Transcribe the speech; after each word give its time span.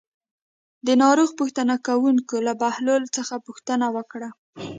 د 0.87 0.89
ناروغ 1.01 1.29
پوښتنه 1.39 1.75
کوونکو 1.87 2.35
له 2.47 2.53
بهلول 2.61 3.03
څخه 3.17 3.35
پوښتنه 3.47 3.85
وکړه. 3.95 4.29